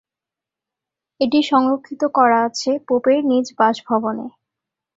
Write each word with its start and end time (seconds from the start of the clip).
এটি 1.19 1.39
সংরক্ষিত 1.43 2.01
করা 2.17 2.37
আছে 2.47 2.71
পোপের 2.87 3.19
নিজ 3.25 3.45
বাসভবনে। 3.59 4.27